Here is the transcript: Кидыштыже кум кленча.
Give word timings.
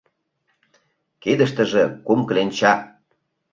Кидыштыже 1.21 1.83
кум 2.05 2.19
кленча. 2.27 2.73